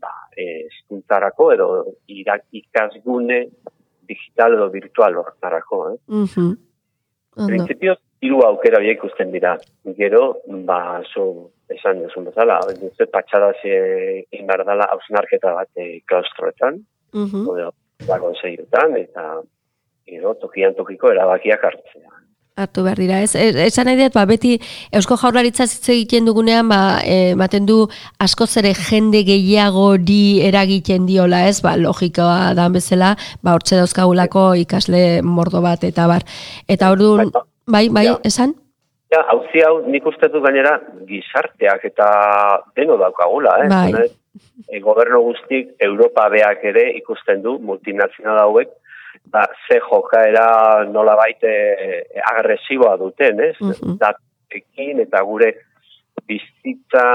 ba, 0.00 0.12
eskuntzarako 0.36 1.52
edo 1.52 1.68
irak, 2.06 2.44
ikasgune 2.52 3.46
digital 4.06 4.54
edo 4.54 4.70
virtual 4.70 5.16
hortarako. 5.16 5.90
Eh? 5.90 5.98
Mm 6.08 6.24
-hmm. 6.24 6.56
Hiru 8.24 8.40
aukera 8.46 8.80
biek 8.80 8.98
ikusten 9.00 9.32
dira. 9.34 9.56
Gero, 9.98 10.22
ba, 10.68 10.80
so, 11.12 11.50
esan 11.72 12.02
duzun 12.04 12.28
bezala, 12.30 12.58
duzet 12.80 13.12
patxada 13.12 13.52
ze 13.60 13.74
inbardala 14.38 14.88
hausnarketa 14.94 15.54
bat 15.58 15.70
e, 15.76 16.00
klaustroetan, 16.08 16.80
mm 17.12 17.26
-hmm. 17.26 18.98
eta 19.04 19.24
gero, 20.06 20.34
tokian 20.34 20.74
tokiko 20.74 21.10
erabakiak 21.12 21.64
hartzea. 21.64 22.10
Artu 22.56 22.84
behar 22.86 22.98
dira, 23.02 23.16
ez? 23.20 23.34
E, 23.34 23.66
esan 23.66 23.88
nahi 23.88 23.96
dut, 23.98 24.14
ba, 24.14 24.26
beti 24.30 24.60
Eusko 24.92 25.16
Jaurlaritza 25.16 25.66
zitze 25.66 25.92
egiten 25.92 26.24
dugunean, 26.24 26.68
ba, 26.68 27.00
e, 27.02 27.34
baten 27.34 27.66
du 27.66 27.88
asko 28.26 28.46
zere 28.46 28.74
jende 28.74 29.24
gehiago 29.26 29.96
di 29.98 30.40
eragiten 30.40 31.06
diola, 31.06 31.48
ez? 31.48 31.60
Ba, 31.62 31.74
logikoa 31.76 32.54
da 32.54 32.68
bezala, 32.68 33.16
ba, 33.42 33.56
hortxe 33.56 33.80
dauzkagulako 33.80 34.54
ikasle 34.54 35.22
mordo 35.22 35.60
bat, 35.60 35.82
eta 35.82 36.06
bar. 36.06 36.22
Eta 36.68 36.92
orduan, 36.94 37.32
bai, 37.66 37.88
bai, 37.88 38.06
bai 38.06 38.20
esan? 38.24 38.54
Ja, 39.14 39.20
hauzi 39.30 39.62
hau 39.62 39.78
nik 39.86 40.06
uste 40.10 40.28
du 40.32 40.40
gainera 40.42 40.74
gizarteak 41.08 41.84
eta 41.90 42.06
deno 42.76 42.96
daukagula, 42.98 43.58
eh? 43.62 43.68
Bai. 43.70 44.06
E, 44.66 44.80
goberno 44.82 45.20
guztik 45.28 45.76
Europa 45.86 46.26
beak 46.32 46.64
ere 46.72 46.88
ikusten 46.98 47.44
du 47.44 47.58
multinazional 47.68 48.40
hauek, 48.46 48.72
ba, 49.30 49.44
ze 49.68 49.78
jokaera 49.84 50.46
nola 50.90 51.14
baite 51.20 51.52
agresiboa 52.32 52.96
duten, 52.98 53.40
ez? 53.40 53.54
Mm 53.60 53.70
-hmm. 53.70 53.98
Datekin 54.02 55.04
eta 55.06 55.22
gure 55.22 55.52
bizitza 56.26 57.06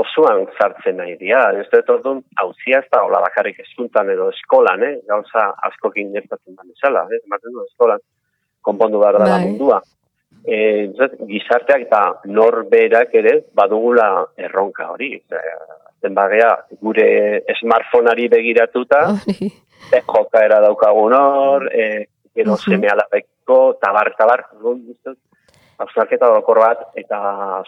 osoan 0.00 0.46
zartzen 0.58 0.96
nahi 0.96 1.16
dira. 1.20 1.50
Ez 1.60 1.68
dut 1.72 1.90
orduan, 1.90 2.22
hauzia 2.40 2.78
ez 2.78 2.88
da 2.92 3.04
hola 3.04 3.20
bakarrik 3.20 3.60
eskuntan 3.60 4.10
edo 4.10 4.30
eskolan, 4.30 4.82
eh? 4.82 4.94
Gauza 5.08 5.50
askokin 5.68 6.12
gertatzen 6.16 6.56
da 6.56 6.64
mesala, 6.64 7.08
eh? 7.10 7.20
Ematen 7.26 7.52
du 7.52 7.64
eskolan 7.68 8.00
konpondu 8.66 8.98
behar 9.02 9.20
da 9.22 9.30
bai. 9.30 9.44
mundua 9.46 9.80
e, 10.46 10.58
gizarteak 11.26 11.86
eta 11.88 12.02
norberak 12.30 13.14
ere 13.18 13.40
badugula 13.54 14.08
erronka 14.38 14.90
hori. 14.94 15.14
Bagea, 16.06 16.50
gure 16.78 17.06
smartphoneari 17.58 18.28
begiratuta, 18.30 19.00
e, 19.26 20.02
joka 20.06 20.44
era 20.44 20.60
daukagun 20.62 21.16
hor, 21.18 21.66
e, 21.74 22.06
gero 22.36 22.52
uh 22.52 22.56
-huh. 22.56 22.70
seme 22.70 22.88
alapeko, 22.92 23.74
tabar, 23.82 24.12
tabar, 24.18 24.44
hausnarketa 25.78 26.28
dokor 26.34 26.60
bat 26.62 26.84
eta 26.96 27.18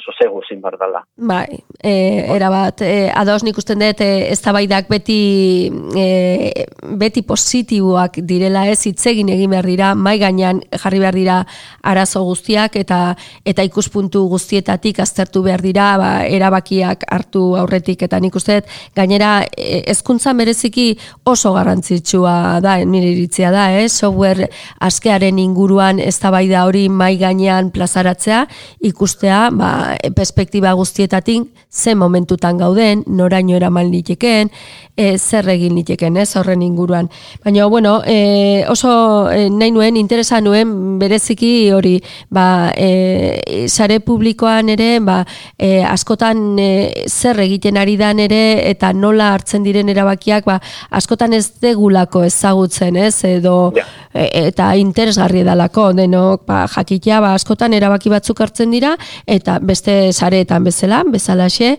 sosegu 0.01 0.41
zin 0.49 0.61
bardala. 0.61 1.03
Bai, 1.17 1.59
e, 1.83 1.93
era 2.35 2.49
bat, 2.53 2.83
e, 2.83 3.09
ados 3.15 3.43
nik 3.45 3.59
usten 3.61 3.83
dut, 3.83 4.01
e, 4.01 4.31
ez 4.33 4.41
beti, 4.89 5.71
e, 5.97 6.65
beti 6.97 7.23
positiboak 7.23 8.21
direla 8.23 8.67
ez, 8.69 8.87
itzegin 8.87 9.29
egin 9.29 9.51
behar 9.51 9.67
dira, 9.67 9.95
mai 9.95 10.19
gainean 10.19 10.61
jarri 10.73 10.99
behar 10.99 11.15
dira 11.15 11.47
arazo 11.83 12.25
guztiak 12.25 12.77
eta 12.77 13.17
eta 13.45 13.63
ikuspuntu 13.63 14.27
guztietatik 14.29 15.01
aztertu 15.01 15.43
behar 15.43 15.63
dira, 15.63 15.97
ba, 15.99 16.11
erabakiak 16.25 17.05
hartu 17.11 17.57
aurretik 17.57 18.03
eta 18.03 18.21
nik 18.21 18.35
uste 18.35 18.61
dut, 18.61 18.73
gainera 18.97 19.43
e, 19.57 19.83
ezkuntza 19.91 20.33
mereziki 20.33 20.99
oso 21.25 21.53
garrantzitsua 21.53 22.61
da, 22.65 22.79
nire 22.85 23.13
iritzia 23.13 23.53
da, 23.53 23.69
eh? 23.79 23.89
software 23.89 24.49
askearen 24.81 25.39
inguruan 25.39 25.99
ez 25.99 26.19
hori 26.23 26.89
mai 26.89 27.17
gainean 27.19 27.71
plaza 27.71 27.98
plazaratzea, 27.99 28.47
ikustea, 28.81 29.51
ba, 29.53 29.97
perspektiba 30.15 30.73
guztietatik, 30.73 31.49
ze 31.71 31.95
momentutan 31.95 32.59
gauden, 32.59 33.05
noraino 33.07 33.57
eraman 33.57 33.91
litekeen, 33.91 34.51
e, 34.97 35.19
zer 35.19 35.49
egin 35.53 35.75
litekeen, 35.77 36.17
ez, 36.17 36.35
horren 36.37 36.63
inguruan. 36.63 37.11
Baina, 37.45 37.67
bueno, 37.67 38.03
e, 38.07 38.65
oso 38.69 39.31
e, 39.31 39.49
nahi 39.51 39.71
nuen, 39.71 39.97
interesa 39.97 40.41
nuen, 40.41 40.99
bereziki 40.99 41.71
hori, 41.71 41.99
ba, 42.31 42.73
e, 42.75 43.67
sare 43.69 44.01
publikoan 44.01 44.73
ere, 44.75 44.99
ba, 45.01 45.21
e, 45.59 45.83
askotan 45.85 46.59
e, 46.59 46.71
zer 47.07 47.39
egiten 47.45 47.77
ari 47.77 47.97
dan 48.01 48.19
ere, 48.19 48.71
eta 48.71 48.93
nola 48.93 49.33
hartzen 49.35 49.63
diren 49.67 49.89
erabakiak, 49.93 50.49
ba, 50.49 50.59
askotan 50.91 51.37
ez 51.37 51.51
degulako 51.61 52.25
ezagutzen, 52.27 52.97
ez, 52.97 53.23
edo, 53.29 53.75
e, 53.77 53.85
eta 54.15 54.71
interesgarri 54.77 55.43
edalako, 55.45 55.93
denok, 55.93 56.47
ba, 56.47 56.67
jakitea, 56.73 57.21
ba, 57.21 57.35
askotan 57.35 57.75
era 57.75 57.89
erabaki 57.89 58.13
batzuk 58.13 58.41
hartzen 58.41 58.71
dira 58.71 58.95
eta 59.27 59.59
beste 59.65 60.13
sareetan 60.13 60.65
bezala, 60.65 61.03
bezalaxe 61.09 61.77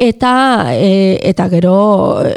eta 0.00 0.32
e, 0.72 1.18
eta 1.30 1.48
gero 1.52 1.74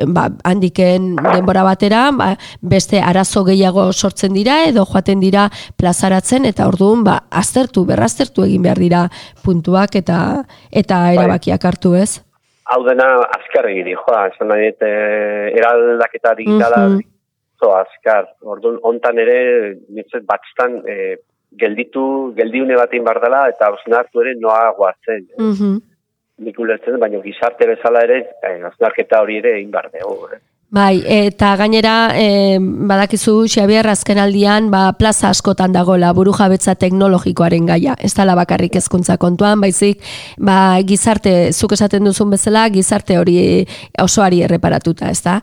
ba, 0.08 0.28
handiken 0.44 1.16
denbora 1.16 1.64
batera 1.64 2.10
ba, 2.12 2.34
beste 2.62 3.02
arazo 3.02 3.46
gehiago 3.48 3.92
sortzen 3.94 4.34
dira 4.34 4.64
edo 4.68 4.86
joaten 4.86 5.20
dira 5.20 5.50
plazaratzen 5.78 6.46
eta 6.46 6.68
orduan 6.68 7.04
ba, 7.04 7.24
aztertu, 7.32 7.86
berraztertu 7.86 8.46
egin 8.46 8.62
behar 8.62 8.80
dira 8.80 9.08
puntuak 9.44 9.96
eta 9.96 10.44
eta 10.72 11.02
bai. 11.08 11.18
erabakiak 11.18 11.66
hartu 11.66 11.96
ez. 11.96 12.22
Hau 12.66 12.82
dena 12.82 13.06
azkar 13.30 13.68
egin, 13.70 13.92
joa, 13.94 14.24
esan 14.32 14.50
nahi, 14.50 14.72
e, 14.74 14.94
eraldaketa 15.54 16.34
digitala, 16.34 16.88
mm 16.88 16.96
-hmm. 16.96 17.15
Zo 17.60 17.72
azkar, 17.76 18.28
orduan, 18.42 18.80
ontan 18.84 19.20
ere, 19.22 19.38
nintzen, 19.90 20.26
batztan, 20.28 20.82
e, 20.88 21.18
gelditu, 21.60 22.34
geldiune 22.38 22.76
batin 22.80 23.04
bardala, 23.04 23.46
eta 23.54 23.72
osnartu 23.78 24.24
ere 24.24 24.36
noa 24.40 24.74
guatzen. 24.78 25.28
Mm 25.38 25.54
-hmm. 25.54 25.82
Nik 26.46 26.60
ulertzen, 26.60 27.00
baina 27.00 27.22
gizarte 27.24 27.68
bezala 27.68 28.02
ere, 28.04 28.18
eh, 28.44 28.60
osnarketa 28.72 29.22
hori 29.22 29.38
ere 29.38 29.56
egin 29.58 29.72
barde. 29.72 30.00
Eh? 30.00 30.42
Bai, 30.74 31.04
eta 31.06 31.52
gainera, 31.56 32.10
e, 32.18 32.58
badakizu, 32.60 33.46
Xabier, 33.48 33.86
azken 33.88 34.18
aldian, 34.18 34.72
ba, 34.74 34.96
plaza 34.98 35.30
askotan 35.30 35.72
dagoela 35.72 36.10
buru 36.18 36.34
jabetza 36.34 36.74
teknologikoaren 36.76 37.68
gaia. 37.70 37.94
Ez 38.02 38.16
dala 38.18 38.34
bakarrik 38.36 38.76
ezkuntza 38.76 39.16
kontuan, 39.22 39.62
baizik, 39.62 40.02
ba, 40.42 40.82
gizarte, 40.84 41.54
zuk 41.54 41.76
esaten 41.78 42.10
duzun 42.10 42.34
bezala, 42.34 42.66
gizarte 42.74 43.20
hori 43.22 43.38
osoari 44.02 44.42
erreparatuta, 44.48 45.12
ez 45.14 45.22
da? 45.22 45.38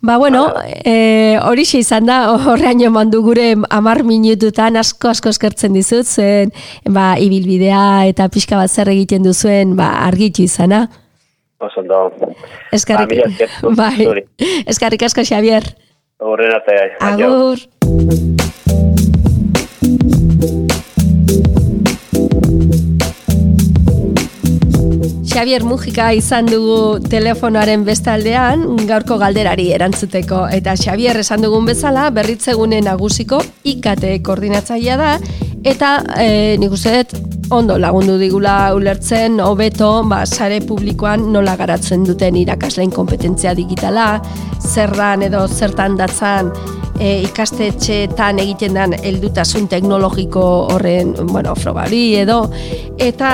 Ba, 0.00 0.16
bueno, 0.16 0.46
e, 0.86 1.36
hori 1.42 1.66
izan 1.80 2.06
da, 2.06 2.20
horrean 2.38 2.78
jo 2.80 2.92
mandu 2.94 3.20
gure 3.26 3.56
amar 3.74 4.04
minututan 4.06 4.78
asko 4.78 5.10
asko 5.10 5.34
eskertzen 5.34 5.74
dizut, 5.74 6.06
zen, 6.06 6.54
ba, 6.86 7.16
ibilbidea 7.18 8.06
eta 8.14 8.30
pixka 8.30 8.56
bat 8.56 8.70
zer 8.70 8.94
egiten 8.94 9.26
duzuen, 9.26 9.74
ba, 9.76 9.90
argitu 10.06 10.46
izana. 10.46 10.86
Osondo. 11.58 12.12
Eskarrik. 12.72 13.22
Ba, 13.62 13.90
bai. 13.90 14.24
Eskarrik 14.66 15.02
asko 15.02 15.24
Xavier. 15.26 15.64
Horren 16.18 16.54
arte. 16.54 16.76
Agur. 17.00 17.58
Xavier 25.38 25.62
Mujika 25.62 26.08
izan 26.18 26.48
dugu 26.50 26.98
telefonoaren 27.10 27.84
bestaldean 27.86 28.64
gaurko 28.88 29.20
galderari 29.20 29.68
erantzuteko 29.76 30.40
eta 30.50 30.74
Xavier 30.74 31.20
esan 31.22 31.46
dugun 31.46 31.68
bezala 31.68 32.08
berritzegune 32.10 32.80
nagusiko 32.82 33.38
ikate 33.62 34.16
koordinatzailea 34.26 34.96
da 34.98 35.12
eta 35.62 35.92
e, 36.18 36.56
nik 36.58 36.74
uste 36.74 37.04
ondo 37.50 37.78
lagundu 37.80 38.18
digula 38.20 38.74
ulertzen 38.76 39.40
hobeto 39.40 40.02
ba, 40.08 40.24
sare 40.26 40.60
publikoan 40.60 41.30
nola 41.32 41.56
garatzen 41.56 42.04
duten 42.04 42.36
irakasleen 42.36 42.90
kompetentzia 42.92 43.54
digitala, 43.56 44.18
zerran 44.60 45.24
edo 45.24 45.46
zertan 45.48 45.96
datzan 45.96 46.52
e, 47.00 47.22
ikastetxeetan 47.28 48.40
egiten 48.42 48.76
den 48.76 48.94
heldutasun 48.98 49.68
teknologiko 49.70 50.44
horren 50.74 51.14
bueno, 51.30 51.54
frobari 51.56 52.02
edo 52.20 52.40
eta 53.00 53.30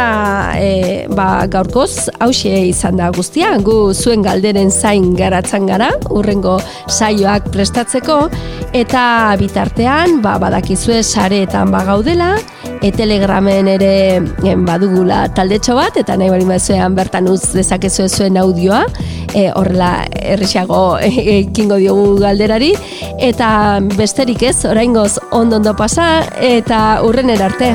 e, 0.61 1.07
ba, 1.15 1.47
gaurkoz 1.51 2.11
hause 2.25 2.53
izan 2.69 3.01
da 3.01 3.11
guztia 3.15 3.55
gu 3.65 3.79
zuen 3.95 4.23
galderen 4.23 4.71
zain 4.71 5.15
garatzen 5.19 5.67
gara 5.71 5.91
urrengo 6.11 6.59
saioak 6.89 7.51
prestatzeko 7.55 8.21
eta 8.77 9.05
bitartean 9.41 10.21
ba, 10.23 10.37
badakizue 10.43 11.03
sareetan 11.03 11.73
bagaudela 11.75 12.35
e 12.83 12.91
telegramen 12.93 13.69
ere 13.69 13.93
en, 14.17 14.65
badugula 14.67 15.25
taldetxo 15.35 15.77
bat, 15.79 15.97
eta 16.01 16.17
nahi 16.21 16.33
bari 16.33 16.49
mazuean 16.49 16.97
bertan 16.97 17.29
uz 17.31 17.41
dezakezu 17.55 18.09
zuen 18.09 18.39
audioa, 18.41 18.85
e, 19.35 19.51
horrela 19.53 19.93
errixago 20.35 20.83
ekingo 21.05 21.81
diogu 21.83 22.19
galderari, 22.23 22.73
eta 23.19 23.81
besterik 23.97 24.43
ez, 24.51 24.59
oraingoz 24.65 25.19
ondo 25.31 25.61
ondo 25.63 25.77
pasa, 25.79 26.25
eta 26.41 27.01
urren 27.07 27.31
erarte. 27.35 27.75